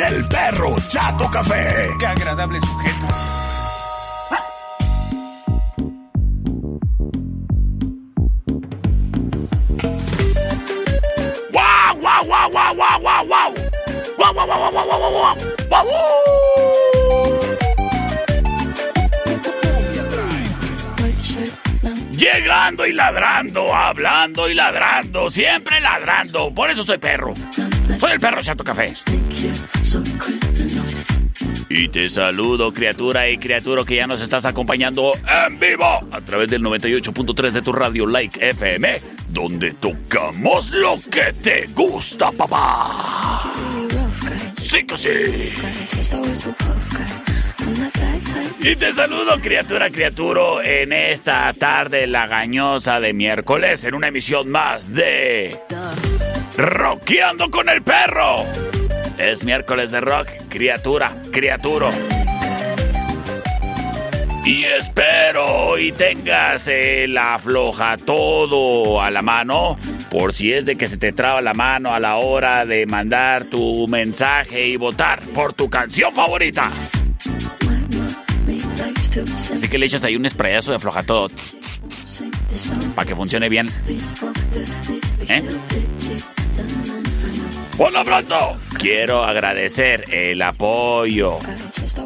[0.00, 1.88] del perro Chato Café.
[1.98, 3.06] Qué agradable sujeto.
[11.52, 13.54] ¡Guau, guau, guau, guau, guau, guau, guau!
[14.16, 15.34] ¡Guau, guau, guau, guau, guau, guau,
[15.68, 15.90] guau!
[22.12, 26.54] Llegando y ladrando, hablando y ladrando, siempre ladrando.
[26.54, 27.34] Por eso soy perro.
[27.98, 28.94] Soy el perro Chato Café.
[31.68, 35.12] Y te saludo, criatura y criatura que ya nos estás acompañando
[35.46, 41.32] en vivo a través del 98.3 de tu radio Like FM, donde tocamos lo que
[41.32, 43.52] te gusta, papá.
[44.56, 45.52] Sí que sí.
[48.62, 54.92] Y te saludo, criatura, criaturo, en esta tarde lagañosa de miércoles, en una emisión más
[54.92, 55.58] de.
[56.56, 58.44] Rockeando con el perro.
[59.18, 61.90] Es miércoles de rock, criatura, criaturo.
[64.44, 69.76] Y espero y tengas el afloja todo a la mano,
[70.10, 73.44] por si es de que se te traba la mano a la hora de mandar
[73.44, 76.70] tu mensaje y votar por tu canción favorita.
[79.54, 81.28] Así que le echas ahí un sprayazo de afloja todo
[82.94, 83.70] para que funcione bien.
[85.28, 85.42] ¿Eh?
[87.88, 91.38] Lo pronto, quiero agradecer el apoyo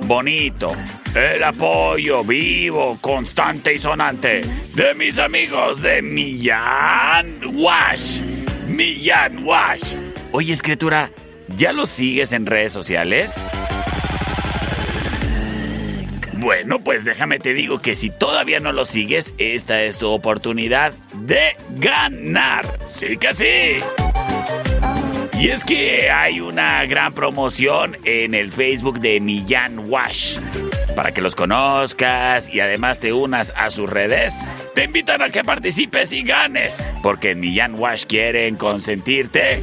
[0.07, 0.73] bonito,
[1.15, 8.21] el apoyo vivo, constante y sonante de mis amigos de Millán Wash.
[8.67, 9.95] Millán Wash.
[10.33, 11.11] Oye, escritura,
[11.49, 13.35] ¿ya lo sigues en redes sociales?
[16.35, 20.95] Bueno, pues déjame te digo que si todavía no lo sigues, esta es tu oportunidad
[21.15, 22.65] de ganar.
[22.85, 24.14] Sí que sí.
[25.39, 30.39] Y es que hay una gran promoción en el Facebook de Millán Wash.
[30.95, 34.41] Para que los conozcas y además te unas a sus redes,
[34.75, 36.84] te invitan a que participes y ganes.
[37.03, 39.62] Porque en Millán Wash quieren consentirte.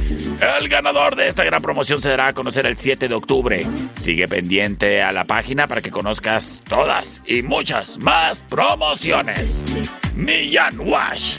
[0.59, 3.65] El ganador de esta gran promoción se dará a conocer el 7 de octubre.
[3.95, 9.63] Sigue pendiente a la página para que conozcas todas y muchas más promociones.
[10.15, 11.38] Millán Wash.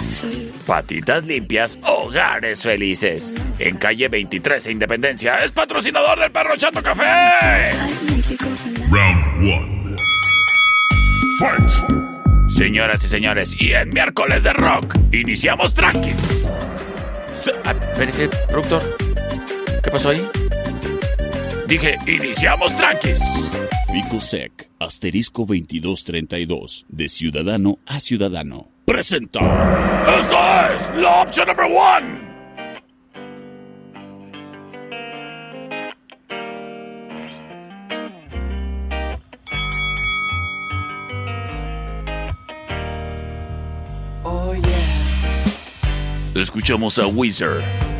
[0.67, 3.33] Patitas limpias, hogares felices.
[3.59, 7.05] En calle 23 e Independencia es patrocinador del Perro Chato Café.
[8.91, 9.76] Round 1.
[11.39, 11.71] Fight.
[12.49, 16.47] Señoras y señores, y en miércoles de rock iniciamos Traquis.
[17.65, 18.83] Ah, espérese, productor.
[19.83, 20.27] ¿Qué pasó ahí?
[21.67, 23.21] Dije, iniciamos Traquis.
[23.93, 28.69] FICOSEC, asterisco 2232, de ciudadano a ciudadano.
[28.87, 29.41] Presenta.
[30.19, 32.26] Esta es la opción número 1
[46.41, 47.96] Escuchamos a Weezer.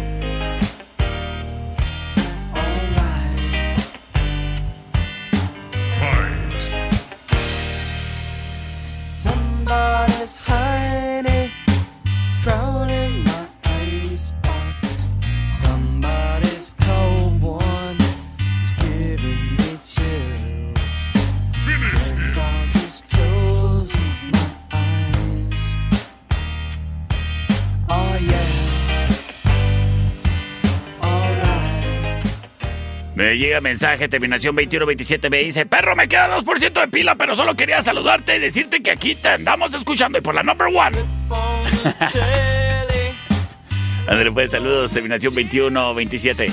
[33.37, 37.55] Me llega mensaje, terminación 2127, me dice, perro, me queda 2% de pila, pero solo
[37.55, 40.97] quería saludarte y decirte que aquí te andamos escuchando y por la number one.
[44.09, 46.47] André, pues saludos, terminación 2127.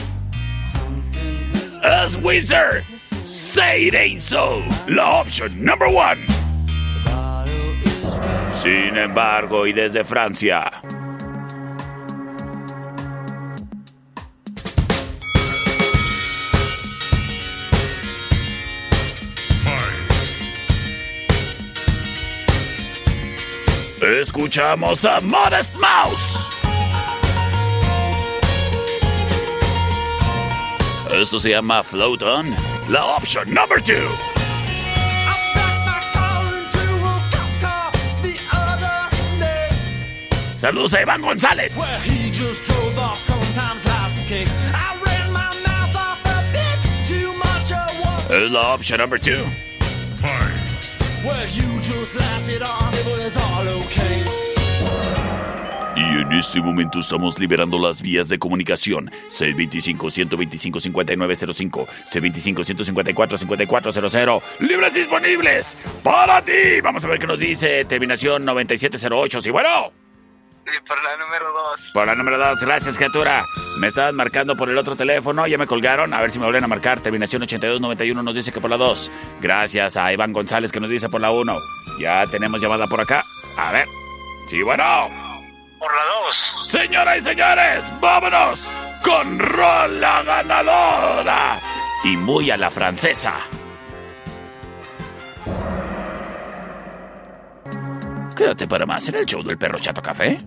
[1.81, 2.83] As Wizard,
[3.24, 6.27] say it ain't so, la opción number one.
[8.51, 10.81] Sin embargo, y desde Francia,
[24.03, 26.50] Escuchamos a Modest Mouse.
[31.09, 32.53] Esto se llama Float On,
[32.89, 33.95] la opción number 2.
[40.57, 41.79] Saludos a Iván González.
[48.29, 49.72] Es la opción number 2.
[51.23, 52.15] Well, you just
[52.49, 54.21] it off, it was all okay.
[55.95, 59.09] Y en este momento estamos liberando las vías de comunicación.
[59.29, 64.41] C25-125-5905, C25-154-5400.
[64.59, 65.77] ¡Libres disponibles!
[66.03, 66.81] ¡Para ti!
[66.83, 67.85] Vamos a ver qué nos dice.
[67.85, 69.39] Terminación 9708.
[69.39, 70.02] Sí, bueno.
[70.65, 71.92] Sí, por la número dos.
[71.94, 73.45] Por la número 2, gracias, criatura.
[73.80, 76.13] Me estaban marcando por el otro teléfono, ya me colgaron.
[76.13, 77.01] A ver si me vuelven a marcar.
[77.01, 79.12] Terminación 8291 nos dice que por la 2.
[79.42, 81.57] Gracias a Iván González que nos dice por la 1.
[82.00, 83.24] Ya tenemos llamada por acá.
[83.57, 83.88] A ver.
[84.48, 85.10] Sí, bueno.
[85.80, 86.56] Por la dos.
[86.65, 88.71] Señoras y señores, vámonos
[89.04, 91.60] con Rola Ganadora.
[92.06, 93.33] Y muy a la francesa.
[98.35, 100.38] Quédate para más en el show del perro Chato Café.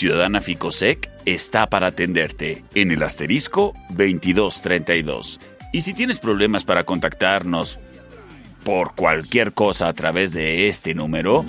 [0.00, 5.38] Ciudadana Ficosec está para atenderte en el asterisco 2232.
[5.74, 7.78] Y si tienes problemas para contactarnos
[8.64, 11.44] por cualquier cosa a través de este número,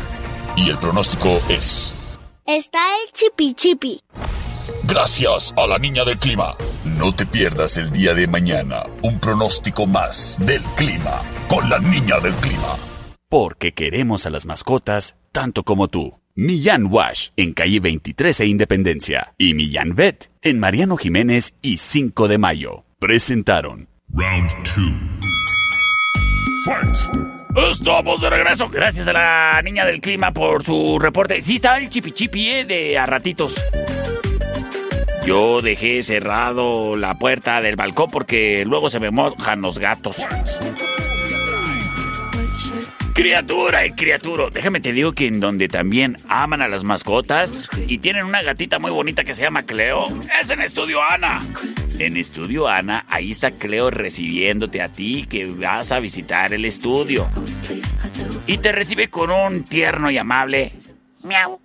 [0.56, 1.94] Y el pronóstico es...
[2.44, 4.00] Está el chipi chipi.
[4.84, 6.52] Gracias a la niña del clima.
[6.84, 12.18] No te pierdas el día de mañana un pronóstico más del clima con la niña
[12.20, 12.76] del clima.
[13.28, 16.18] porque queremos a las mascotas tanto como tú.
[16.34, 22.28] Millán Wash en calle 23 e Independencia y Millán Vet en Mariano Jiménez y 5
[22.28, 22.84] de Mayo.
[22.98, 24.74] Presentaron Round 2.
[26.66, 26.96] Fight.
[27.70, 28.68] Estamos de regreso.
[28.68, 31.40] Gracias a la niña del clima por su reporte.
[31.40, 33.54] Sí, está el chipi chipi, eh, de a ratitos.
[35.24, 40.16] Yo dejé cerrado la puerta del balcón porque luego se me mojan los gatos.
[43.14, 47.98] Criatura y criaturo, déjame te digo que en donde también aman a las mascotas y
[47.98, 50.06] tienen una gatita muy bonita que se llama Cleo,
[50.40, 51.38] es en Estudio Ana.
[51.98, 57.28] En Estudio Ana, ahí está Cleo recibiéndote a ti que vas a visitar el estudio.
[58.46, 60.72] Y te recibe con un tierno y amable
[61.22, 61.60] miau.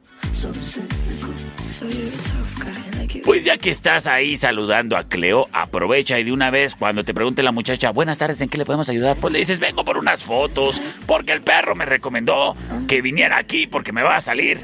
[3.23, 7.13] Pues ya que estás ahí saludando a Cleo, aprovecha y de una vez cuando te
[7.13, 9.17] pregunte la muchacha, buenas tardes, ¿en qué le podemos ayudar?
[9.17, 12.55] Pues le dices, vengo por unas fotos, porque el perro me recomendó
[12.87, 14.59] que viniera aquí porque me va a salir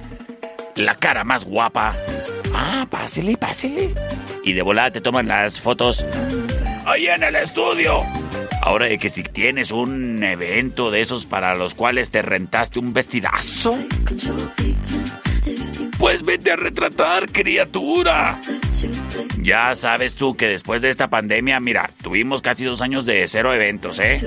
[0.76, 1.96] la cara más guapa.
[2.54, 3.94] Ah, pásele, pásele.
[4.44, 6.06] Y de volada te toman las fotos
[6.86, 8.04] ahí en el estudio.
[8.62, 12.94] Ahora de que si tienes un evento de esos para los cuales te rentaste un
[12.94, 13.78] vestidazo,
[16.04, 18.38] pues vete a retratar, criatura.
[19.38, 23.54] Ya sabes tú que después de esta pandemia, mira, tuvimos casi dos años de cero
[23.54, 24.18] eventos, ¿eh?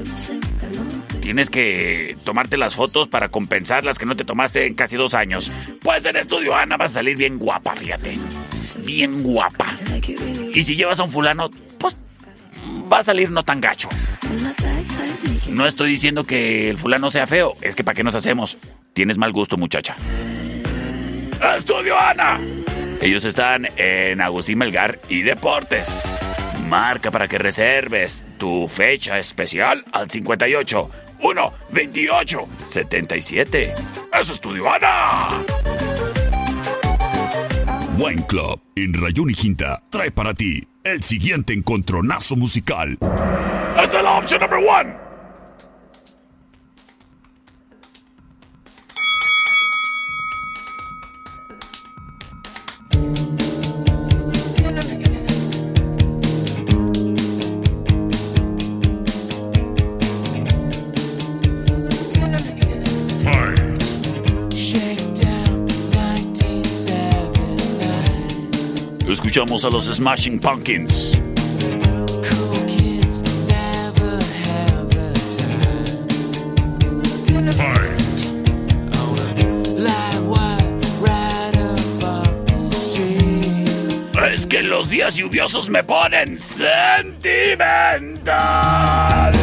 [1.20, 5.12] Tienes que tomarte las fotos para compensar las que no te tomaste en casi dos
[5.12, 5.52] años.
[5.82, 8.16] Pues en Estudio Ana vas a salir bien guapa, fíjate.
[8.78, 9.66] Bien guapa.
[10.54, 11.94] Y si llevas a un fulano, pues
[12.90, 13.90] va a salir no tan gacho.
[15.50, 18.56] No estoy diciendo que el fulano sea feo, es que ¿para qué nos hacemos?
[18.94, 19.94] Tienes mal gusto, muchacha.
[21.56, 22.40] Estudio Ana.
[23.00, 26.02] Ellos están en Agustín Melgar y Deportes.
[26.68, 30.90] Marca para que reserves tu fecha especial al 58
[31.20, 33.74] 1 28 77.
[34.18, 35.28] Es Estudio Ana.
[37.98, 42.98] Wine Club en Rayón y Quinta trae para ti el siguiente encontronazo musical.
[43.82, 45.05] Es la opción number one.
[69.36, 71.12] Escuchamos a los Smashing Pumpkins.
[84.32, 89.34] Es que los días lluviosos me ponen sentimental.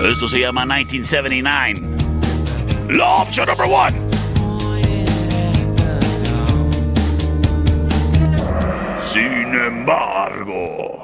[0.00, 1.93] Esto se llama 1979.
[2.88, 3.94] La opción number one.
[9.00, 11.00] Sin embargo.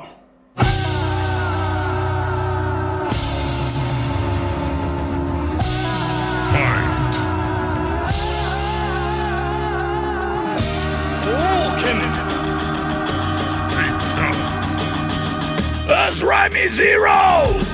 [15.86, 17.69] That's Remy Zero!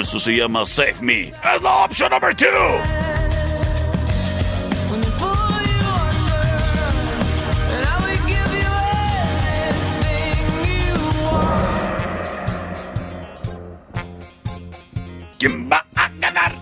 [0.00, 1.28] Eso se llama Save Me.
[1.28, 2.46] Es la opción you
[11.24, 12.00] want.
[15.38, 16.52] ¿Quién va a ganar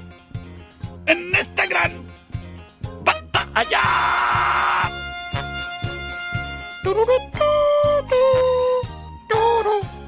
[1.07, 1.93] en esta gran
[3.03, 3.81] batalla?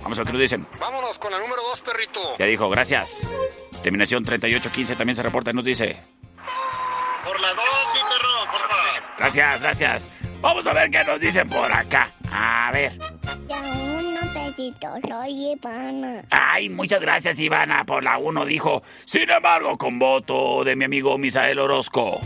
[0.03, 0.67] Vamos a ver qué nos dicen.
[0.79, 2.06] Vámonos con la número dos, perrito.
[2.39, 3.27] Ya dijo, gracias.
[3.83, 5.97] Terminación 3815 también se reporta y nos dice.
[7.25, 9.15] Por la dos, mi perro, porfa.
[9.19, 10.11] Gracias, gracias.
[10.41, 12.11] Vamos a ver qué nos dicen por acá.
[12.31, 12.99] A ver.
[13.49, 16.25] Ya uno, Pellito, soy Ivana.
[16.31, 18.83] Ay, muchas gracias, Ivana, por la uno, dijo.
[19.05, 22.21] Sin embargo, con voto de mi amigo Misael Orozco.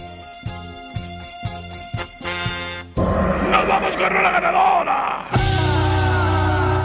[3.51, 5.29] Nos vamos con la ganadora.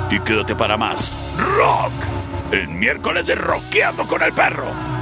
[0.10, 1.12] Y quédate para más.
[1.38, 2.15] Rock.
[2.52, 4.95] El miércoles de Rockeando con el Perro.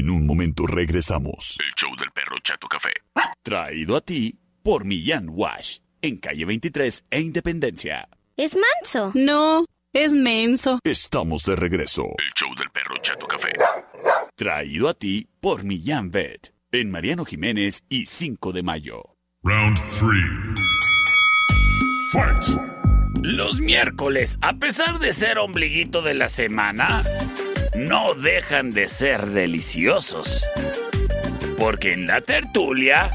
[0.00, 1.58] En un momento regresamos.
[1.60, 2.88] El show del perro Chato Café.
[3.42, 5.80] Traído a ti por Millán Wash.
[6.00, 8.08] En calle 23 e Independencia.
[8.34, 9.12] ¿Es manso?
[9.14, 10.78] No, es menso.
[10.84, 12.04] Estamos de regreso.
[12.16, 13.52] El show del perro Chato Café.
[14.36, 16.54] Traído a ti por Millán Vet.
[16.72, 19.02] En Mariano Jiménez y 5 de mayo.
[19.42, 20.08] Round 3.
[22.12, 22.58] Fight.
[23.22, 27.02] Los miércoles, a pesar de ser ombliguito de la semana,
[27.88, 30.44] no dejan de ser deliciosos.
[31.58, 33.10] Porque en la tertulia,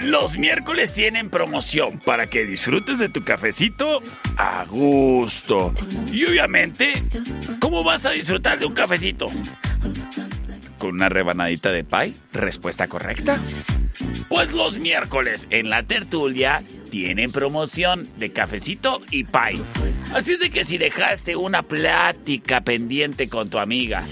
[0.00, 4.02] los miércoles tienen promoción para que disfrutes de tu cafecito
[4.36, 5.74] a gusto.
[6.12, 6.92] Y obviamente,
[7.60, 9.28] ¿cómo vas a disfrutar de un cafecito?
[10.80, 12.14] ¿Con una rebanadita de pie?
[12.32, 13.38] Respuesta correcta.
[14.30, 19.60] Pues los miércoles en la tertulia tienen promoción de cafecito y pie.
[20.14, 24.04] Así es de que si dejaste una plática pendiente con tu amiga,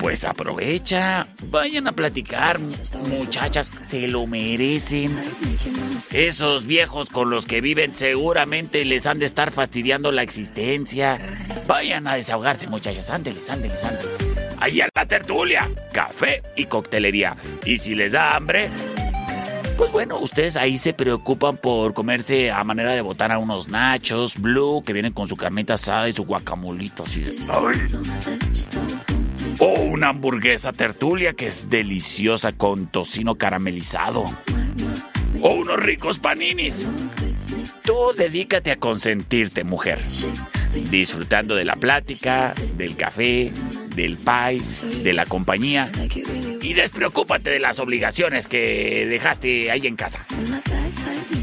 [0.00, 1.26] pues aprovecha.
[1.50, 2.58] Vayan a platicar,
[3.08, 5.18] muchachas, se lo merecen.
[6.12, 11.20] Esos viejos con los que viven seguramente les han de estar fastidiando la existencia.
[11.66, 13.10] Vayan a desahogarse, muchachas.
[13.10, 14.18] Ándeles, ándeles, ándeles.
[14.58, 17.36] Ahí a la tertulia, café y coctelería.
[17.64, 18.68] Y si les da hambre,
[19.76, 24.82] pues bueno, ustedes ahí se preocupan por comerse a manera de botana unos nachos blue
[24.84, 27.36] que vienen con su carnita asada y su guacamolito así de...
[27.48, 29.01] ¡Ay!
[29.58, 34.24] O una hamburguesa tertulia que es deliciosa con tocino caramelizado.
[35.40, 36.86] O unos ricos paninis.
[37.82, 39.98] Tú dedícate a consentirte, mujer.
[40.90, 43.52] Disfrutando de la plática, del café,
[43.94, 44.62] del pie,
[45.02, 45.90] de la compañía.
[46.60, 50.26] Y despreocúpate de las obligaciones que dejaste ahí en casa.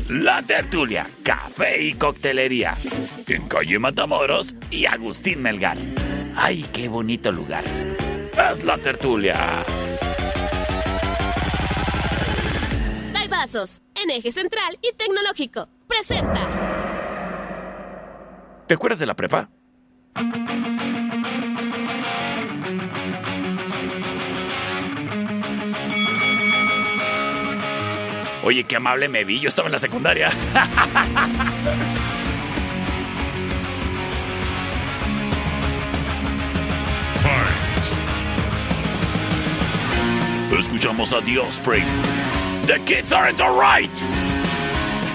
[0.10, 2.74] La tertulia, café y coctelería.
[3.28, 5.78] En calle Matamoros y Agustín Melgar.
[6.42, 7.64] ¡Ay, qué bonito lugar!
[8.52, 9.36] Es la tertulia.
[13.30, 15.70] Vasos, en eje central y tecnológico.
[15.88, 16.46] Presenta.
[18.68, 19.50] ¿Te acuerdas de la prepa?
[28.44, 30.32] Oye, qué amable me vi, yo estaba en la secundaria.
[40.80, 41.84] Escuchamos a The.
[42.66, 43.92] The kids aren't alright.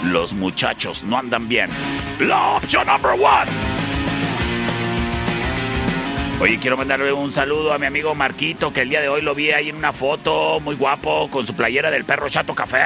[0.05, 1.71] Los muchachos no andan bien.
[2.21, 3.51] La opción number one.
[6.39, 9.35] Oye, quiero mandarle un saludo a mi amigo Marquito, que el día de hoy lo
[9.35, 12.83] vi ahí en una foto, muy guapo, con su playera del perro Chato Café.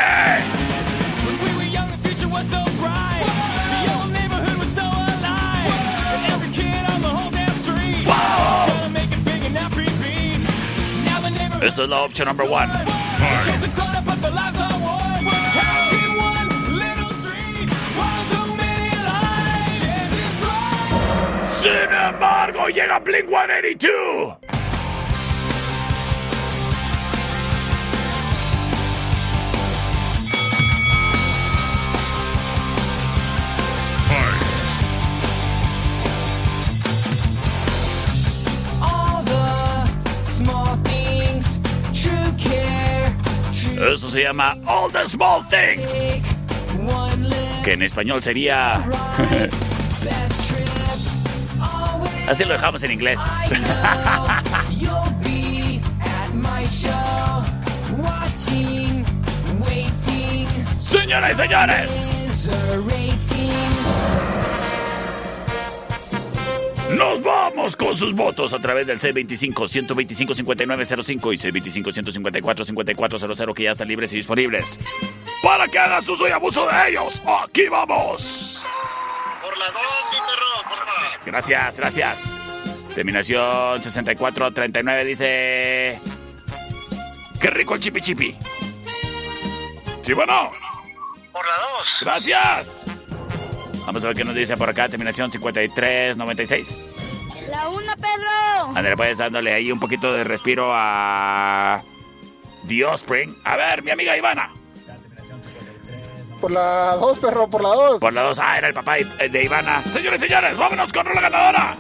[11.61, 12.69] Esa es la opción number one.
[21.61, 24.48] Sin embargo, llega Blink 182.
[43.81, 46.21] Eso se llama All the Small Things.
[47.65, 48.75] Que en español sería.
[52.29, 53.21] Así lo dejamos en inglés.
[60.81, 62.09] Señoras y señores.
[66.97, 71.37] Nos vamos con sus votos a través del C25-125-5905 y
[71.83, 74.81] C25-154-5400 que ya están libres y disponibles.
[75.43, 77.21] Para que hagas uso y abuso de ellos.
[77.27, 78.65] Aquí vamos.
[79.43, 80.95] Por la dos, mi perro, por favor.
[81.27, 82.33] Gracias, gracias.
[82.95, 86.01] Terminación 6439 dice...
[87.41, 88.35] ¡Qué rico el chipi chipi!
[90.03, 90.51] Sí, bueno.
[91.33, 91.99] Por la dos.
[92.01, 92.81] Gracias.
[93.89, 94.87] Vamos a ver qué nos dice por acá.
[94.87, 96.79] Terminación 5396.
[97.49, 98.77] La una, perro.
[98.77, 101.83] André, pues dándole ahí un poquito de respiro a...
[102.67, 103.35] The Offspring.
[103.45, 104.51] A ver, mi amiga Ivana.
[106.39, 107.99] Por la dos, perro, por la dos.
[107.99, 108.39] Por la dos.
[108.39, 109.81] Ah, era el papá de Ivana.
[109.81, 111.77] Señores y señores, vámonos con la ganadora.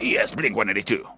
[0.00, 1.17] Y es Blink 182.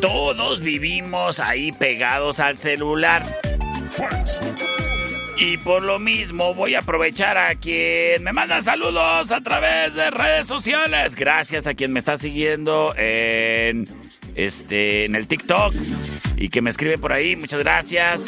[0.00, 3.22] Todos vivimos ahí pegados al celular.
[5.38, 10.10] Y por lo mismo voy a aprovechar a quien me manda saludos a través de
[10.10, 11.14] redes sociales.
[11.14, 13.86] Gracias a quien me está siguiendo en
[14.36, 15.74] este en el TikTok
[16.36, 17.34] y que me escribe por ahí.
[17.36, 18.26] Muchas gracias.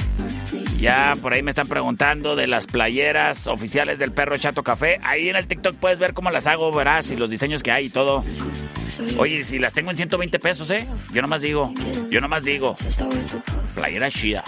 [0.81, 4.99] Ya por ahí me están preguntando de las playeras oficiales del perro Chato Café.
[5.03, 7.87] Ahí en el TikTok puedes ver cómo las hago, verás, y los diseños que hay
[7.87, 8.25] y todo.
[9.19, 10.87] Oye, si las tengo en 120 pesos, ¿eh?
[11.13, 11.73] Yo nomás digo,
[12.11, 12.77] yo nomás digo.
[13.75, 14.45] Playera chida.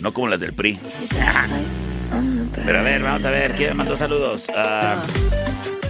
[0.00, 0.78] No como las del PRI.
[2.64, 4.46] Pero a ver, vamos a ver, ¿quién mandó saludos?
[4.54, 5.02] Ah,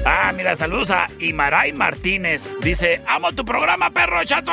[0.05, 2.57] ah, mira, saludos a Imaray Martínez.
[2.61, 4.53] Dice, amo tu programa, perro chato.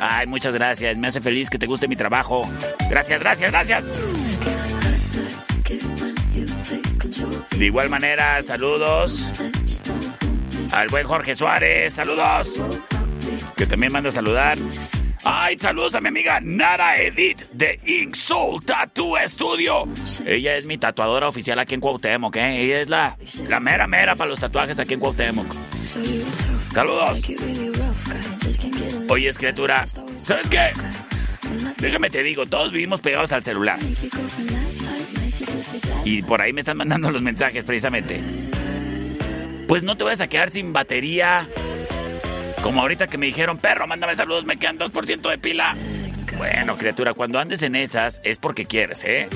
[0.00, 0.96] Ay, muchas gracias.
[0.96, 2.48] Me hace feliz que te guste mi trabajo.
[2.88, 3.84] Gracias, gracias, gracias.
[7.56, 9.30] De igual manera, saludos
[10.72, 11.94] al buen Jorge Suárez.
[11.94, 12.54] Saludos.
[13.56, 14.56] Que también manda a saludar.
[15.24, 19.84] Ay, saludos a mi amiga Nara Edith de Ink Soul Tattoo Studio.
[20.24, 22.62] Ella es mi tatuadora oficial aquí en Cuauhtémoc, ¿eh?
[22.62, 23.16] Ella es la,
[23.48, 25.46] la mera mera para los tatuajes aquí en Cuauhtémoc.
[26.72, 27.20] Saludos.
[29.08, 29.86] Oye, criatura,
[30.22, 30.70] ¿sabes qué?
[31.78, 33.78] Déjame te digo, todos vivimos pegados al celular.
[36.04, 38.20] Y por ahí me están mandando los mensajes precisamente.
[39.68, 41.48] Pues no te vayas a quedar sin batería.
[42.62, 45.74] Como ahorita que me dijeron, perro, mándame saludos, me quedan 2% de pila.
[46.36, 49.28] Bueno, criatura, cuando andes en esas es porque quieres, ¿eh?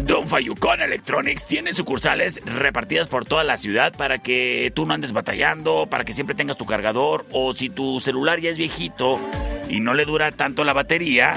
[0.00, 5.12] Don Fayucón Electronics tiene sucursales repartidas por toda la ciudad para que tú no andes
[5.12, 9.20] batallando, para que siempre tengas tu cargador o si tu celular ya es viejito
[9.68, 11.34] y no le dura tanto la batería.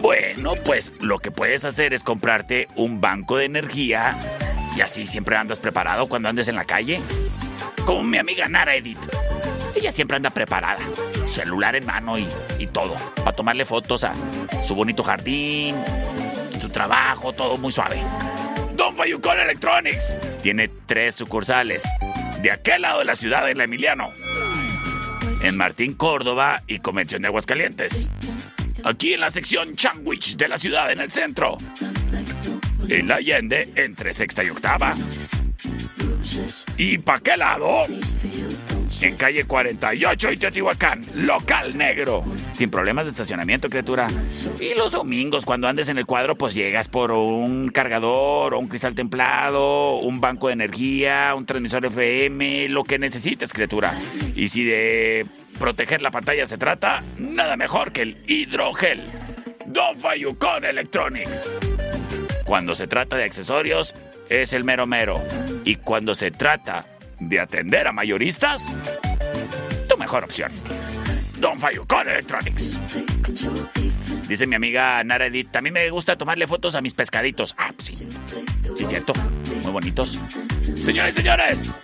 [0.00, 4.16] Bueno, pues lo que puedes hacer es comprarte un banco de energía
[4.76, 7.00] y así siempre andas preparado cuando andes en la calle.
[7.86, 8.98] Como mi amiga Nara Edith.
[9.76, 10.80] Ella siempre anda preparada.
[11.26, 12.26] Celular en mano y,
[12.58, 12.94] y todo.
[13.16, 14.12] Para tomarle fotos a
[14.64, 15.76] su bonito jardín,
[16.60, 17.98] su trabajo, todo muy suave.
[18.74, 21.84] Don Fayucón Electronics tiene tres sucursales.
[22.42, 24.10] De aquel lado de la ciudad, en la Emiliano.
[25.42, 28.08] En Martín, Córdoba y Convención de Aguascalientes.
[28.82, 31.56] Aquí en la sección Sandwich de la ciudad, en el centro.
[32.88, 34.92] En la Allende, entre sexta y octava.
[36.78, 37.82] ¿Y pa' qué lado?
[39.00, 42.22] En calle 48 y Teotihuacán, local negro.
[42.54, 44.08] Sin problemas de estacionamiento, criatura.
[44.60, 48.94] Y los domingos, cuando andes en el cuadro, pues llegas por un cargador, un cristal
[48.94, 53.94] templado, un banco de energía, un transmisor FM, lo que necesites, criatura.
[54.34, 55.26] Y si de
[55.58, 59.04] proteger la pantalla se trata, nada mejor que el hidrogel.
[59.66, 61.50] Don Fayucon Electronics.
[62.44, 63.94] Cuando se trata de accesorios,
[64.28, 65.22] es el mero mero.
[65.64, 66.84] Y cuando se trata
[67.20, 68.72] de atender a mayoristas,
[69.88, 70.52] tu mejor opción.
[71.38, 72.78] Don Fayucon Electronics.
[74.28, 77.54] Dice mi amiga Nara Edith, también me gusta tomarle fotos a mis pescaditos.
[77.58, 78.08] Ah, pues sí.
[78.76, 79.12] Sí, cierto.
[79.62, 80.18] Muy bonitos.
[80.82, 81.76] Señoras y señores,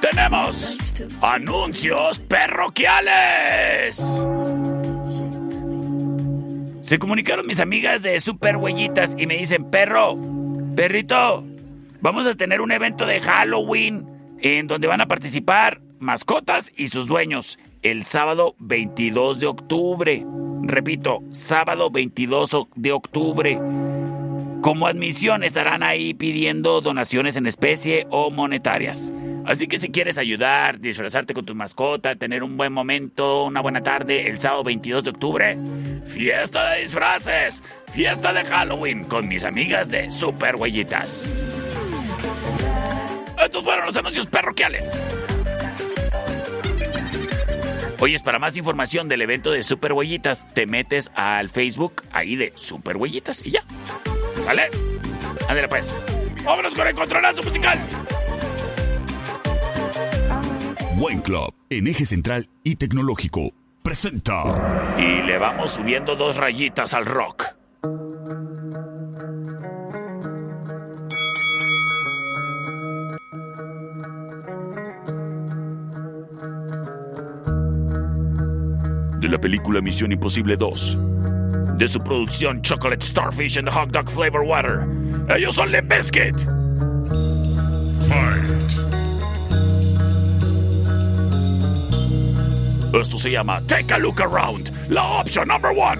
[0.00, 0.76] tenemos
[1.22, 3.96] anuncios parroquiales.
[6.82, 10.14] Se comunicaron mis amigas de Super Huellitas y me dicen, perro,
[10.76, 11.44] perrito,
[12.00, 14.06] vamos a tener un evento de Halloween
[14.40, 20.24] en donde van a participar mascotas y sus dueños el sábado 22 de octubre.
[20.62, 23.58] Repito, sábado 22 o- de octubre.
[24.60, 29.12] Como admisión estarán ahí pidiendo donaciones en especie o monetarias.
[29.44, 33.80] Así que si quieres ayudar, disfrazarte con tu mascota, tener un buen momento, una buena
[33.80, 35.58] tarde, el sábado 22 de octubre,
[36.06, 41.24] fiesta de disfraces, fiesta de Halloween con mis amigas de Super Huellitas.
[43.46, 44.92] Estos fueron los anuncios parroquiales.
[48.00, 52.52] Oyes, para más información del evento de Super Huellitas, te metes al Facebook ahí de
[52.56, 53.62] Super Huellitas y ya.
[54.44, 54.68] ¿Sale?
[55.48, 55.96] Ándale pues.
[56.44, 57.78] Vámonos con el controlazo musical.
[60.96, 63.52] Wine Club, en eje central y tecnológico,
[63.84, 64.96] presenta.
[64.98, 67.44] Y le vamos subiendo dos rayitas al rock.
[79.20, 80.98] De la película Misión Imposible 2.
[81.78, 84.86] De su producción Chocolate Starfish and the Hot Dog Flavor Water.
[85.28, 86.46] Ellos son Limp Bizkit.
[92.92, 95.98] Esto se llama Take a Look Around, la opción number one.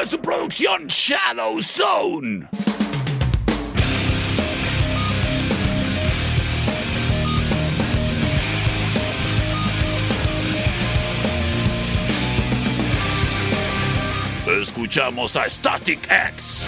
[0.00, 2.48] De su producción Shadow Zone.
[14.60, 16.66] Escuchamos a Static X.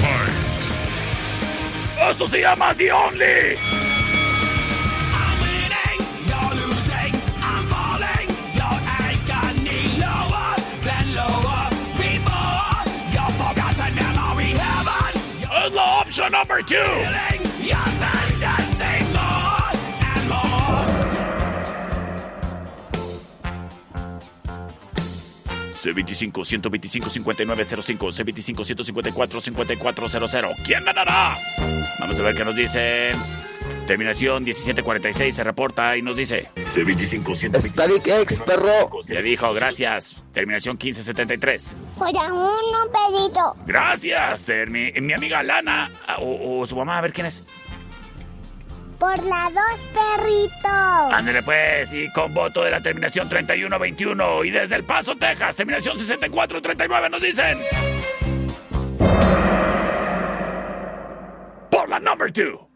[2.10, 3.81] Esto se llama The Only.
[16.18, 16.76] Number two.
[25.72, 31.36] C25 125 5905 C25 154 5400 ¿Quién ganará?
[31.98, 33.41] Vamos a ver qué nos dicen.
[33.92, 36.48] Terminación 1746 se reporta y nos dice.
[36.74, 38.88] De 25, Static X, perro.
[39.06, 40.24] Le dijo, gracias.
[40.32, 41.76] Terminación 1573.
[41.98, 42.50] Por uno,
[42.90, 43.54] perrito.
[43.66, 47.44] Gracias, mi, mi amiga Lana ah, o, su mamá, a ver quién es.
[48.98, 51.12] Por la dos, perrito.
[51.12, 54.44] Ándale pues, y con voto de la terminación 3121.
[54.44, 57.58] Y desde El Paso, Texas, terminación 6439 nos dicen.
[61.70, 62.71] Por la number 2.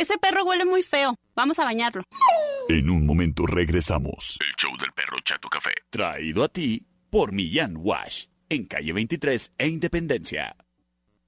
[0.00, 1.14] Ese perro huele muy feo.
[1.36, 2.02] Vamos a bañarlo.
[2.68, 4.38] En un momento regresamos.
[4.40, 5.72] El show del perro Chato Café.
[5.90, 8.26] Traído a ti por Millán Wash.
[8.48, 10.56] En calle 23 e Independencia.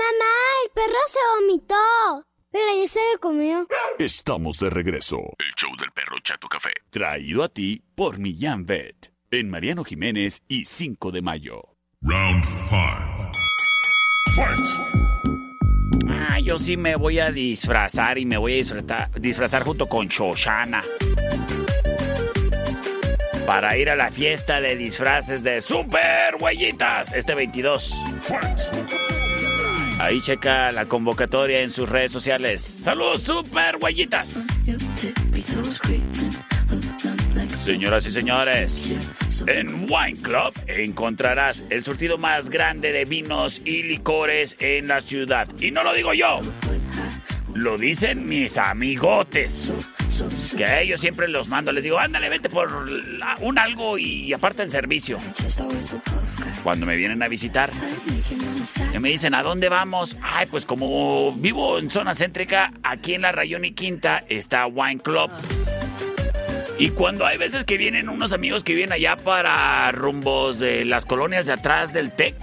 [0.00, 0.34] Mamá,
[0.64, 2.26] el perro se vomitó.
[2.50, 3.66] Pero ya se lo comió.
[3.98, 5.18] Estamos de regreso.
[5.38, 6.72] El show del perro Chato Café.
[6.88, 9.12] Traído a ti por Millán Vet.
[9.30, 11.76] En Mariano Jiménez y 5 de mayo.
[12.00, 13.30] Round 5.
[16.08, 20.08] Ah, yo sí me voy a disfrazar y me voy a disfrazar, disfrazar junto con
[20.08, 20.82] Shoshana.
[23.46, 27.94] Para ir a la fiesta de disfraces de Super Huellitas este 22.
[30.00, 32.62] Ahí checa la convocatoria en sus redes sociales.
[32.62, 34.46] ¡Saludos, Super Huellitas!
[37.62, 38.96] Señoras y señores,
[39.46, 45.46] en Wine Club encontrarás el surtido más grande de vinos y licores en la ciudad.
[45.60, 46.40] Y no lo digo yo,
[47.52, 49.70] lo dicen mis amigotes.
[50.56, 54.32] Que a ellos siempre los mando, les digo, ándale, vete por la- un algo y
[54.32, 55.18] aparte el servicio.
[56.62, 57.70] Cuando me vienen a visitar,
[58.94, 60.16] y me dicen, ¿a dónde vamos?
[60.22, 65.00] Ay, pues como vivo en zona céntrica, aquí en la Rayón y Quinta está Wine
[65.00, 65.30] Club.
[66.78, 71.04] Y cuando hay veces que vienen unos amigos que vienen allá para rumbos de las
[71.04, 72.34] colonias de atrás del TEC,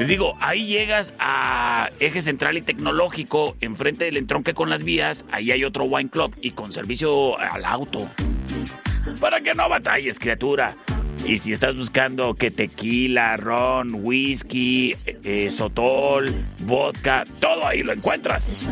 [0.00, 5.26] les digo, ahí llegas a Eje Central y Tecnológico, enfrente del entronque con las vías,
[5.30, 8.08] ahí hay otro wine club y con servicio al auto.
[9.20, 10.74] Para que no batalles, criatura.
[11.26, 18.70] Y si estás buscando que tequila, ron, whisky, eh, sotol, vodka, todo ahí lo encuentras.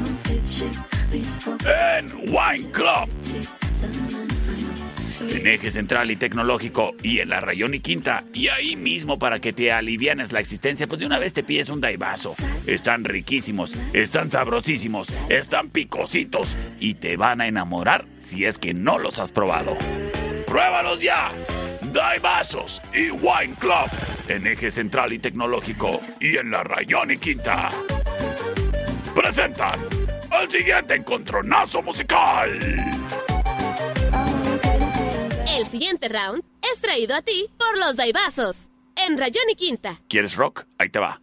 [1.66, 3.10] En Wine Club.
[5.20, 8.24] En Eje Central y Tecnológico y en la Rayón y Quinta.
[8.32, 11.68] Y ahí mismo para que te alivianes la existencia, pues de una vez te pides
[11.68, 12.34] un daivazo.
[12.66, 18.98] Están riquísimos, están sabrosísimos, están picositos y te van a enamorar si es que no
[18.98, 19.76] los has probado.
[20.46, 21.30] ¡Pruébalos ya!
[21.92, 23.88] Daibazos y Wine Club
[24.28, 27.70] en Eje Central y Tecnológico y en la Rayón y Quinta.
[29.14, 29.80] Presentan
[30.40, 32.58] el siguiente encontronazo musical.
[35.58, 38.68] El siguiente round es traído a ti por los Daibazos.
[38.94, 40.00] En Rayón y Quinta.
[40.08, 40.66] ¿Quieres rock?
[40.78, 41.20] Ahí te va.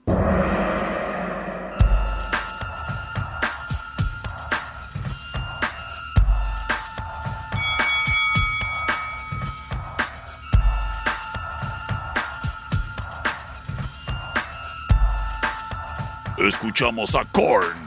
[16.38, 17.85] Escuchamos a Korn.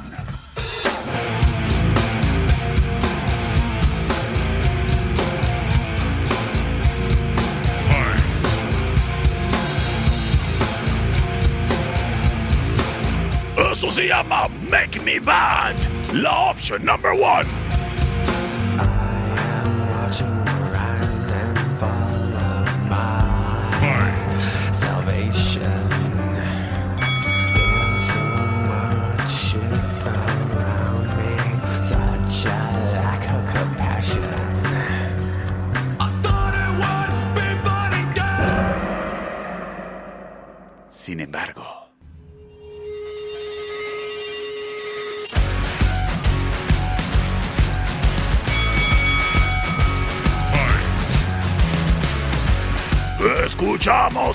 [13.99, 15.74] Eso se llama Make Me Bad.
[16.12, 17.58] la opción number one.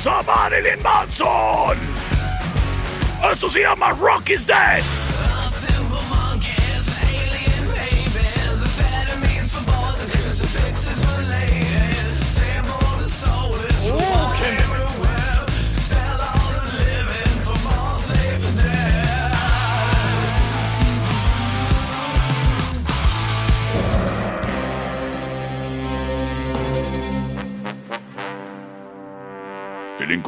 [0.05, 1.77] A Marilyn Manson.
[3.23, 5.02] Esto se llama Rock is Dead.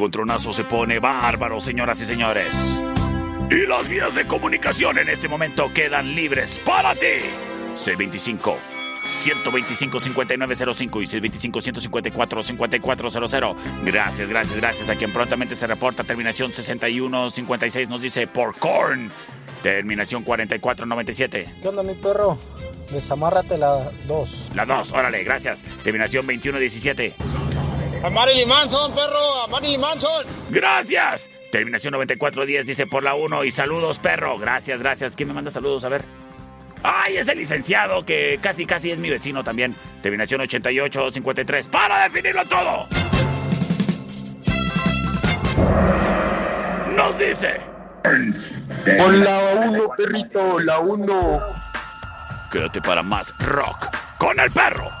[0.06, 2.80] Encontronazo se pone bárbaro, señoras y señores.
[3.50, 7.24] Y las vías de comunicación en este momento quedan libres para ti.
[7.74, 8.54] C25
[9.08, 13.56] 125 5905 y C25 154 5400.
[13.84, 16.04] Gracias, gracias, gracias a quien prontamente se reporta.
[16.04, 19.10] Terminación 6156 nos dice por corn.
[19.64, 21.54] Terminación 4497.
[21.62, 22.38] ¿Qué onda, mi perro?
[22.92, 24.52] Desamárrate la 2.
[24.54, 25.64] La 2, órale, gracias.
[25.82, 27.45] Terminación 2117.
[28.06, 30.24] A Marilyn Manson, perro, a Marilyn Manson.
[30.50, 31.28] Gracias.
[31.50, 34.38] Terminación 9410 dice por la 1 y saludos, perro.
[34.38, 35.16] Gracias, gracias.
[35.16, 35.82] ¿Quién me manda saludos?
[35.84, 36.02] A ver.
[36.84, 39.74] Ay, es el licenciado que casi, casi es mi vecino también.
[40.02, 41.66] Terminación 8853.
[41.66, 42.86] Para definirlo todo.
[46.94, 47.60] Nos dice.
[48.98, 51.40] Pon la 1, perrito, la 1.
[52.52, 54.92] Quédate para más rock con el perro.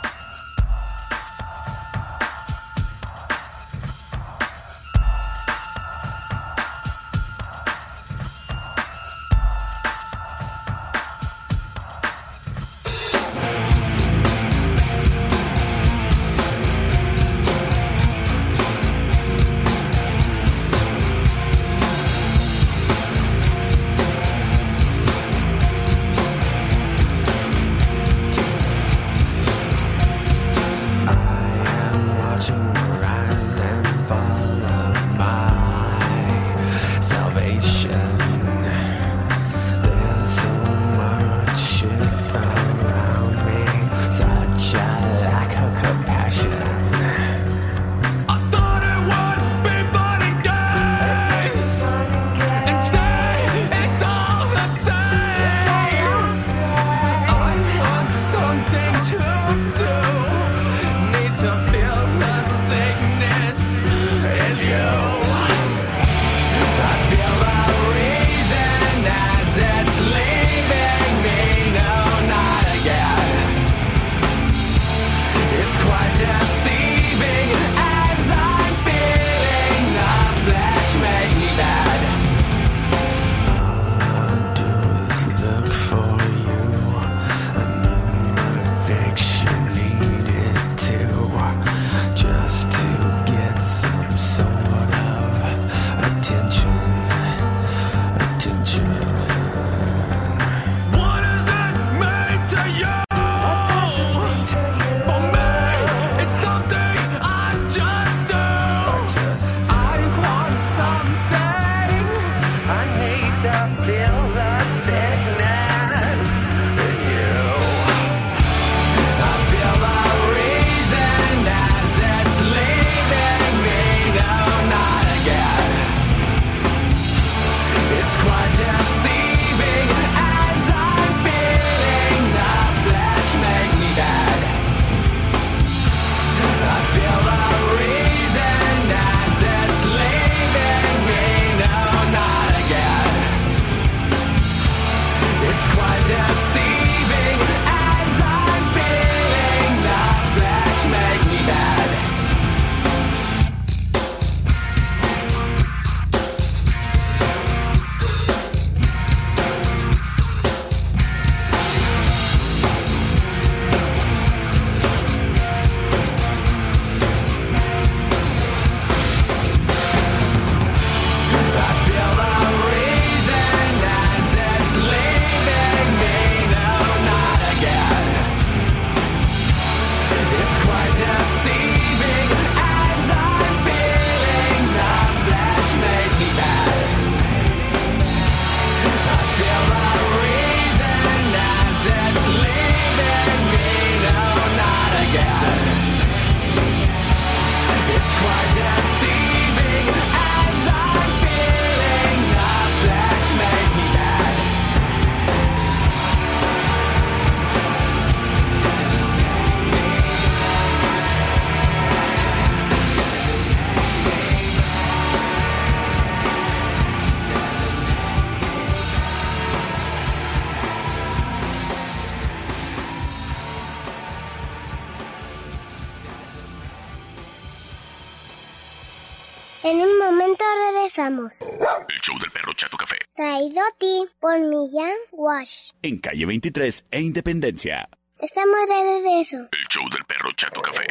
[235.86, 237.88] En calle 23 e Independencia.
[238.18, 239.36] Estamos de regreso.
[239.36, 240.84] El show del perro Chato Café.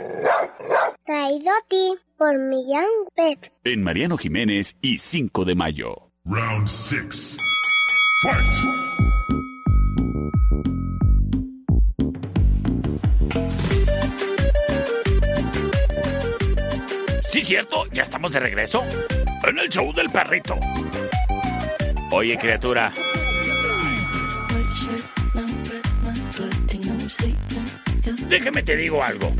[1.05, 3.51] Traído a ti por Millán Pet.
[3.65, 6.11] En Mariano Jiménez y 5 de mayo.
[6.23, 7.35] Round 6.
[8.21, 8.45] Fight!
[17.27, 18.81] Sí, cierto, ya estamos de regreso
[19.45, 20.57] en el show del perrito.
[22.11, 22.93] Oye, criatura,
[28.30, 29.32] déjame te digo algo.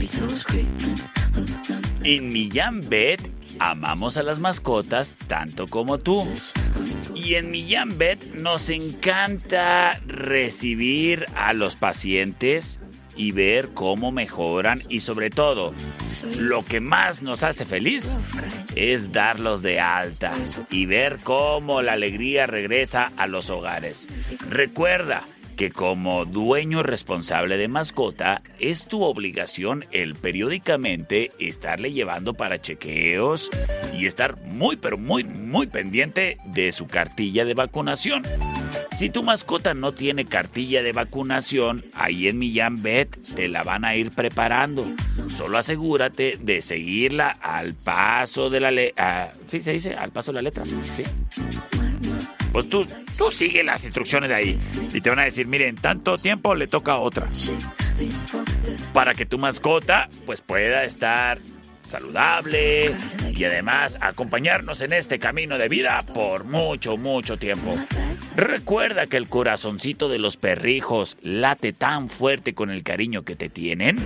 [2.04, 3.22] En Millán Vet
[3.60, 6.28] amamos a las mascotas tanto como tú.
[7.14, 12.80] Y en Millán Vet nos encanta recibir a los pacientes
[13.16, 15.74] y ver cómo mejoran y sobre todo,
[16.38, 18.18] lo que más nos hace feliz
[18.76, 20.34] es darlos de alta
[20.70, 24.10] y ver cómo la alegría regresa a los hogares.
[24.50, 25.24] Recuerda
[25.56, 33.50] que como dueño responsable de mascota es tu obligación el periódicamente estarle llevando para chequeos
[33.98, 38.24] y estar muy pero muy muy pendiente de su cartilla de vacunación.
[38.98, 43.84] Si tu mascota no tiene cartilla de vacunación, ahí en Millán Vet te la van
[43.84, 44.86] a ir preparando.
[45.36, 49.34] Solo asegúrate de seguirla al paso de la letra.
[49.48, 49.96] ¿Sí se dice?
[49.96, 50.64] Al paso de la letra.
[50.64, 51.04] Sí.
[52.56, 52.88] Pues tú,
[53.18, 54.60] tú sigue las instrucciones de ahí.
[54.94, 57.28] Y te van a decir, miren, tanto tiempo le toca otra.
[58.94, 61.38] Para que tu mascota pues pueda estar
[61.82, 62.96] saludable
[63.36, 67.76] y además acompañarnos en este camino de vida por mucho, mucho tiempo.
[68.38, 73.50] Recuerda que el corazoncito de los perrijos late tan fuerte con el cariño que te
[73.50, 73.98] tienen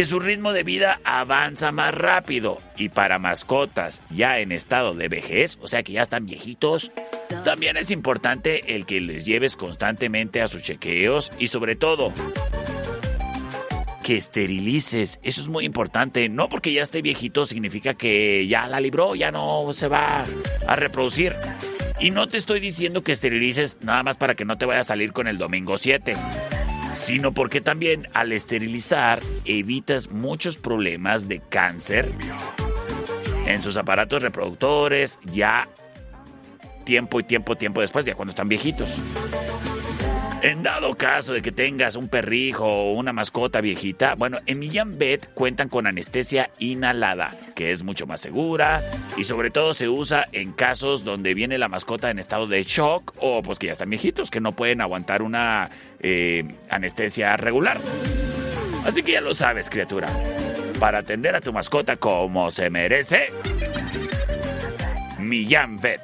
[0.00, 5.08] que su ritmo de vida avanza más rápido y para mascotas ya en estado de
[5.08, 6.90] vejez, o sea que ya están viejitos,
[7.44, 12.14] también es importante el que les lleves constantemente a sus chequeos y sobre todo
[14.02, 15.20] que esterilices.
[15.22, 16.30] Eso es muy importante.
[16.30, 20.24] No porque ya esté viejito significa que ya la libró, ya no se va
[20.66, 21.34] a reproducir.
[22.00, 24.84] Y no te estoy diciendo que esterilices nada más para que no te vaya a
[24.84, 26.16] salir con el domingo 7
[27.10, 32.08] sino porque también al esterilizar evitas muchos problemas de cáncer
[33.48, 35.68] en sus aparatos reproductores ya
[36.84, 39.00] tiempo y tiempo, tiempo después, ya cuando están viejitos.
[40.42, 44.96] En dado caso de que tengas un perrijo o una mascota viejita, bueno, en Millán
[44.96, 48.80] Vet cuentan con anestesia inhalada, que es mucho más segura
[49.18, 53.12] y sobre todo se usa en casos donde viene la mascota en estado de shock
[53.18, 55.68] o pues que ya están viejitos, que no pueden aguantar una
[56.00, 57.78] eh, anestesia regular.
[58.86, 60.08] Así que ya lo sabes, criatura.
[60.78, 63.26] Para atender a tu mascota como se merece,
[65.18, 66.00] Millán Vet.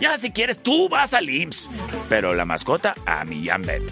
[0.00, 1.68] Ya si quieres, tú vas al IMSS,
[2.08, 3.82] pero la mascota a Millán Vet.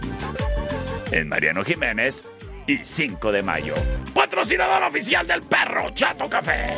[1.12, 2.24] En Mariano Jiménez
[2.66, 3.74] y 5 de mayo.
[4.14, 6.74] Patrocinador oficial del perro Chato Café.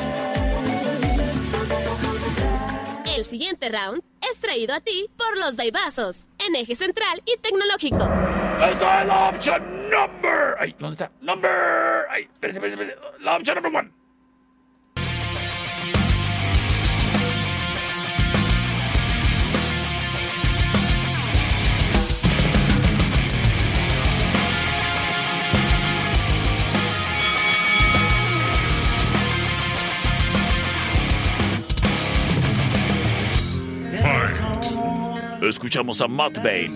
[3.17, 4.03] El siguiente round
[4.33, 8.03] es traído a ti por los Daibazos, en eje central y tecnológico.
[8.69, 10.57] Esta es la opción number.
[10.59, 11.11] Ay, ¿dónde está?
[11.21, 12.07] Number.
[12.11, 12.97] Ay, espérese, espérese.
[13.21, 14.00] La opción number one.
[35.43, 36.71] Escuchamos a Matt Bane.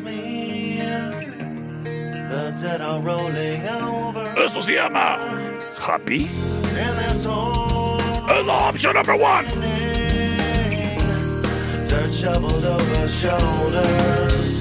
[4.44, 5.18] Eso se llama
[5.86, 6.28] Happy.
[8.28, 9.46] Es la opción number one.
[11.88, 14.54] Dirt shoveled over shoulders.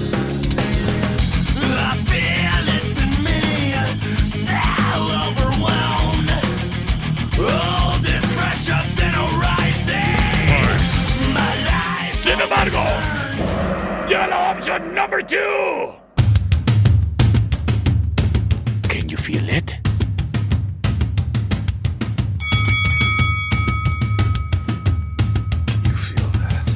[12.24, 12.80] Sin embargo,
[14.10, 15.94] ya la opción number two.
[18.90, 19.78] Can you feel it?
[25.84, 26.70] You feel that?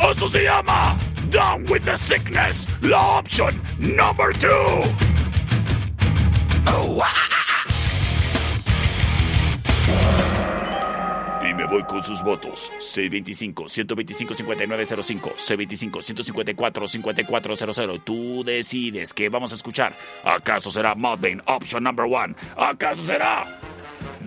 [0.00, 0.98] Eso se llama
[1.32, 4.82] Down with the Sickness, la opción number two.
[11.42, 12.70] Y me voy con sus votos.
[12.80, 18.04] C25-125-5905, C25-154-5400.
[18.04, 19.96] Tú decides qué vamos a escuchar.
[20.22, 22.34] ¿Acaso será Mudvayne, option number one?
[22.58, 23.46] ¿Acaso será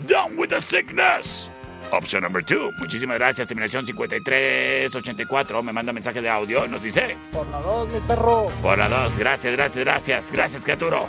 [0.08, 1.52] Down with the Sickness?
[1.96, 2.72] Option number two.
[2.78, 3.48] Muchísimas gracias.
[3.48, 5.64] Terminación 5384.
[5.64, 6.68] Me manda mensaje de audio.
[6.68, 7.16] Nos dice.
[7.32, 8.48] Por la dos, mi perro.
[8.62, 9.18] Por la dos.
[9.18, 10.32] Gracias, gracias, gracias.
[10.32, 11.08] Gracias, criaturo.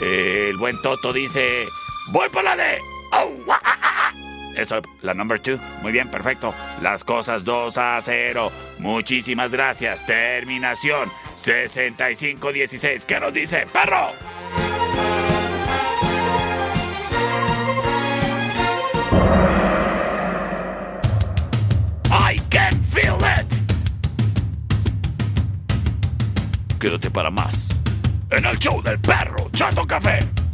[0.00, 1.66] Eh, el buen Toto dice.
[2.12, 2.78] Voy por la de.
[3.12, 4.12] Oh, ah, ah, ah.
[4.56, 5.58] Eso, la number two.
[5.82, 6.54] Muy bien, perfecto.
[6.82, 8.52] Las cosas 2 a 0.
[8.78, 10.06] Muchísimas gracias.
[10.06, 13.04] Terminación 6516.
[13.06, 14.12] ¿Qué nos dice, perro?
[26.86, 27.76] Quédate para más.
[28.30, 30.45] En el show del perro Chato Café.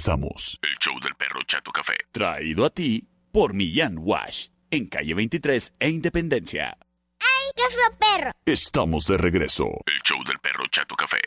[0.00, 0.58] Regresamos.
[0.62, 1.92] El show del perro Chato Café.
[2.10, 4.48] Traído a ti por Millán Wash.
[4.70, 6.78] En calle 23 e Independencia.
[7.20, 8.30] ¡Ay, qué fue perro!
[8.46, 9.66] Estamos de regreso.
[9.86, 11.18] El show del perro Chato Café.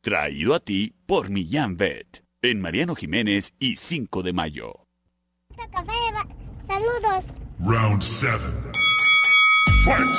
[0.00, 2.22] Traído a ti por Millán Vet.
[2.40, 4.86] En Mariano Jiménez y 5 de mayo.
[5.56, 6.28] Café, va-
[6.66, 7.32] saludos.
[7.60, 8.38] Round 7.
[9.84, 10.16] Fight.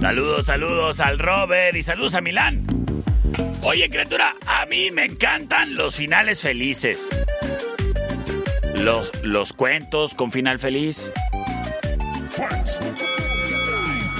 [0.00, 2.66] Saludos, saludos al Robert y saludos a Milán.
[3.62, 7.08] Oye, criatura, a mí me encantan los finales felices.
[8.76, 11.10] Los, los cuentos con final feliz.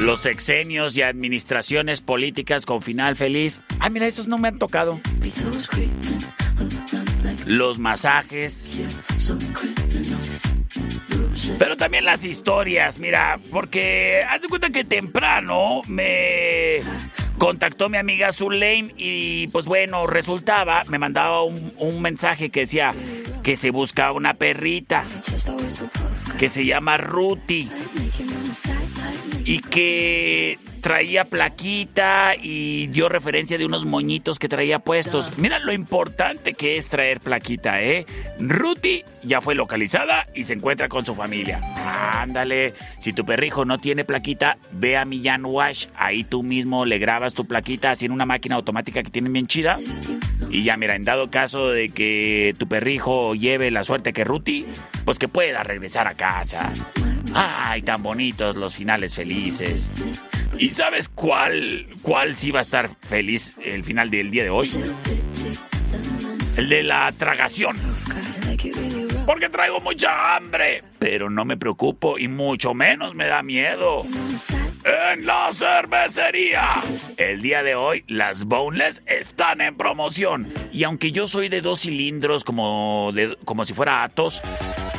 [0.00, 3.60] Los sexenios y administraciones políticas con final feliz.
[3.80, 5.00] Ah, mira, esos no me han tocado.
[7.46, 8.68] Los masajes.
[11.58, 16.80] Pero también las historias, mira, porque haz de cuenta que temprano me
[17.38, 22.94] contactó mi amiga Zulane y pues bueno, resultaba, me mandaba un, un mensaje que decía
[23.42, 25.04] que se buscaba una perrita
[26.38, 27.70] que se llama Ruti
[29.44, 35.38] y que traía plaquita y dio referencia de unos moñitos que traía puestos.
[35.38, 38.04] Mira lo importante que es traer plaquita, ¿eh?
[38.38, 41.60] Ruti ya fue localizada y se encuentra con su familia.
[42.20, 46.98] Ándale, si tu perrijo no tiene plaquita, ve a Millán Wash, ahí tú mismo le
[46.98, 49.78] grabas tu plaquita así en una máquina automática que tienen bien chida.
[50.54, 54.64] Y ya, mira, en dado caso de que tu perrijo lleve la suerte que Ruti,
[55.04, 56.72] pues que pueda regresar a casa.
[57.34, 59.90] Ay, tan bonitos los finales felices.
[60.56, 64.70] ¿Y sabes cuál, cuál sí va a estar feliz el final del día de hoy?
[66.56, 67.76] El de la tragación.
[69.26, 70.82] Porque traigo mucha hambre.
[70.98, 74.04] Pero no me preocupo y mucho menos me da miedo.
[74.84, 76.66] En la cervecería.
[77.16, 80.52] El día de hoy las boneless están en promoción.
[80.72, 83.12] Y aunque yo soy de dos cilindros como,
[83.44, 84.42] como si fuera Atos,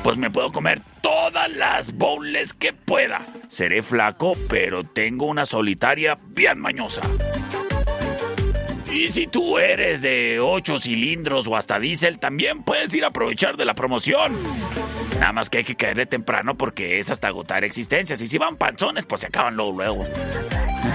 [0.03, 3.26] pues me puedo comer todas las boneless que pueda.
[3.47, 7.01] Seré flaco, pero tengo una solitaria bien mañosa.
[8.95, 13.57] Y si tú eres de 8 cilindros o hasta diésel, también puedes ir a aprovechar
[13.57, 14.33] de la promoción.
[15.19, 18.21] Nada más que hay que caerle temprano porque es hasta agotar existencias.
[18.21, 20.05] Y si van panzones, pues se acaban luego luego.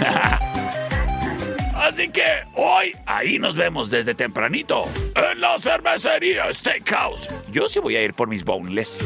[1.74, 2.24] Así que
[2.54, 4.84] hoy ahí nos vemos desde tempranito
[5.14, 7.28] en la cervecería Steakhouse.
[7.52, 8.98] Yo sí voy a ir por mis boneless.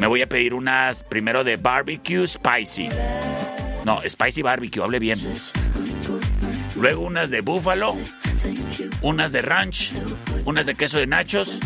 [0.00, 2.88] Me voy a pedir unas primero de barbecue spicy.
[3.84, 5.20] No, spicy barbecue, hable bien.
[6.78, 7.96] Luego unas de búfalo,
[9.00, 9.92] unas de ranch,
[10.44, 11.58] unas de queso de nachos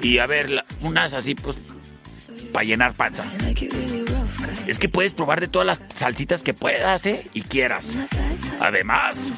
[0.00, 1.58] y a ver, unas así pues
[2.52, 3.24] para llenar panza.
[4.66, 7.26] Es que puedes probar de todas las salsitas que puedas, ¿eh?
[7.34, 7.96] Y quieras.
[8.60, 9.32] Además,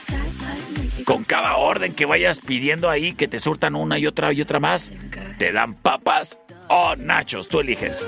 [1.04, 4.60] con cada orden que vayas pidiendo ahí, que te surtan una y otra y otra
[4.60, 4.92] más,
[5.38, 6.38] te dan papas
[6.68, 8.06] o nachos, tú eliges.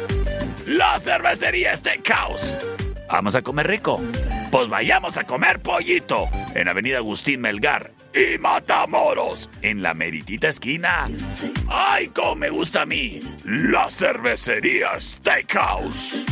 [0.67, 2.57] La cervecería Steakhouse.
[3.09, 4.01] Vamos a comer rico.
[4.51, 11.09] Pues vayamos a comer pollito en Avenida Agustín Melgar y Matamoros, en la meritita esquina.
[11.69, 13.19] ¡Ay, cómo me gusta a mí!
[13.45, 16.25] La cervecería Steakhouse.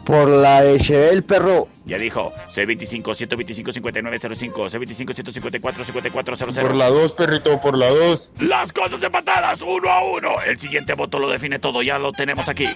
[0.05, 1.69] Por la de Chebel, perro.
[1.87, 6.61] Ya dijo, C25-125-5905, C25-154-5400.
[6.61, 8.33] Por la 2, perrito, por la 2.
[8.41, 10.35] Las cosas empatadas, uno a uno.
[10.47, 12.69] El siguiente voto lo define todo, ya lo tenemos aquí.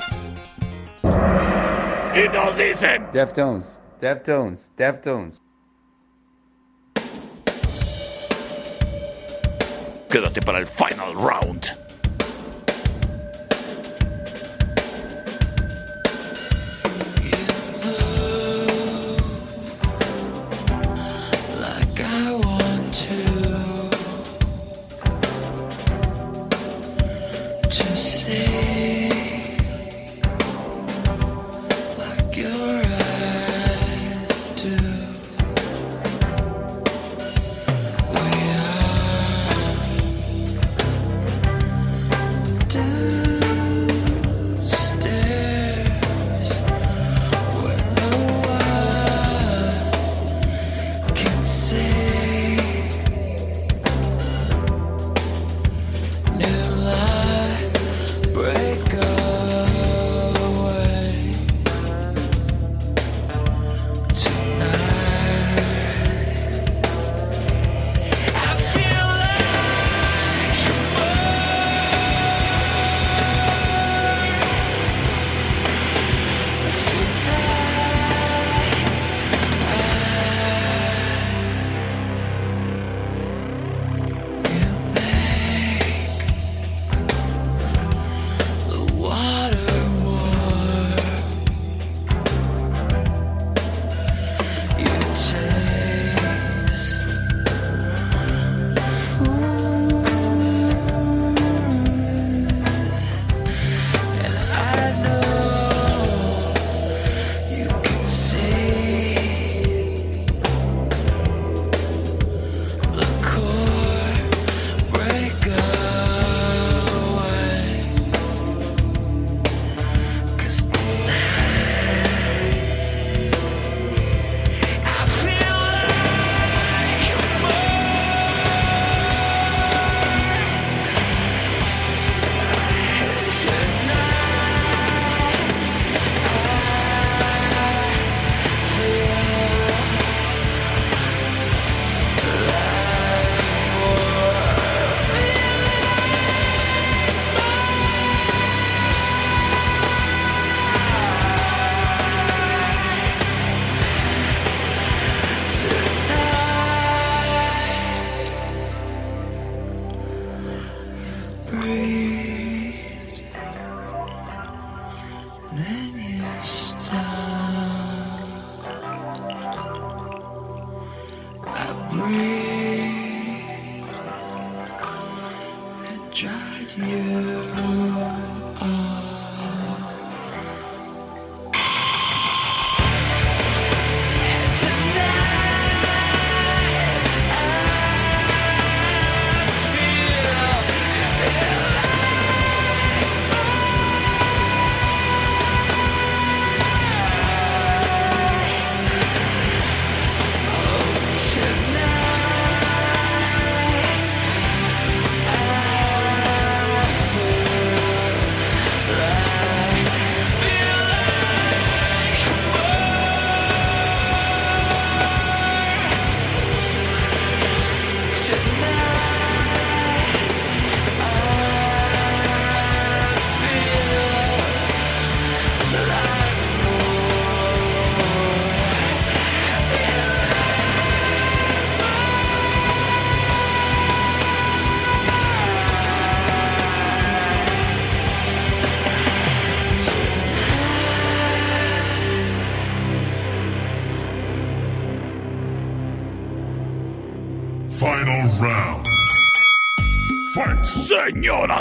[2.15, 3.07] Y nos dicen...
[3.13, 5.43] Deftones, Deftones, Deftones.
[10.09, 11.88] Quédate para el final round.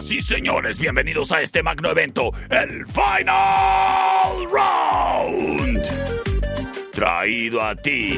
[0.08, 5.82] Señoras y señores, bienvenidos a este magno evento, el Final Round.
[6.94, 8.18] Traído a ti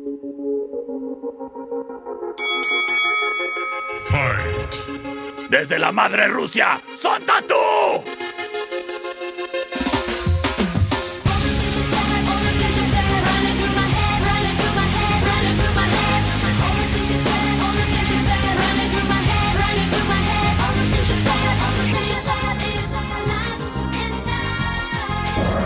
[5.48, 7.54] Desde la madre Rusia, ¡Santa tú!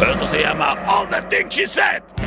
[0.00, 2.17] Eso se llama All the Things She Said.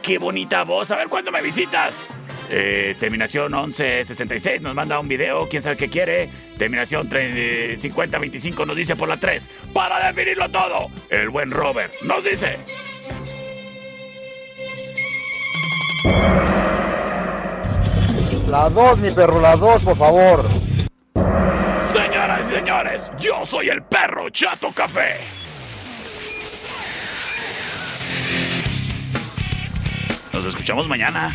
[0.00, 0.92] ¡Qué bonita voz!
[0.92, 2.06] A ver cuándo me visitas.
[2.50, 6.30] Eh, terminación 1166 nos manda un video, quién sabe qué quiere.
[6.56, 9.50] Terminación 3, 5025 nos dice por la 3.
[9.72, 12.58] Para definirlo todo, el buen Robert nos dice.
[18.48, 20.48] La dos, mi perro, la dos, por favor.
[21.92, 25.16] Señoras y señores, yo soy el perro Chato Café.
[30.32, 31.34] Nos escuchamos mañana.